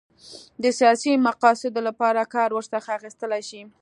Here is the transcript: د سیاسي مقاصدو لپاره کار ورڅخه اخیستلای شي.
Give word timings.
د 0.63 0.65
سیاسي 0.79 1.11
مقاصدو 1.27 1.81
لپاره 1.87 2.29
کار 2.35 2.49
ورڅخه 2.53 2.91
اخیستلای 2.99 3.41
شي. 3.49 3.61